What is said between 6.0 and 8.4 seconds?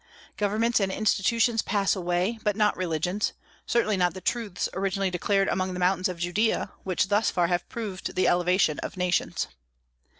of Judea, which thus far have proved the